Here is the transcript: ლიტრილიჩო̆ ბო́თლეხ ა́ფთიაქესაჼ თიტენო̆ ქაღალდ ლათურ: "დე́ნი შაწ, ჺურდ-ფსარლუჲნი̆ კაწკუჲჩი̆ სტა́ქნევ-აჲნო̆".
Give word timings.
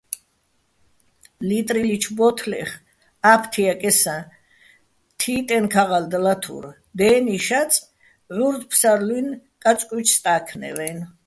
ლიტრილიჩო̆ 1.49 2.15
ბო́თლეხ 2.17 2.71
ა́ფთიაქესაჼ 3.31 4.17
თიტენო̆ 5.19 5.71
ქაღალდ 5.73 6.13
ლათურ: 6.25 6.65
"დე́ნი 6.97 7.35
შაწ, 7.47 7.71
ჺურდ-ფსარლუჲნი̆ 8.37 9.39
კაწკუჲჩი̆ 9.63 10.13
სტა́ქნევ-აჲნო̆". 10.17 11.07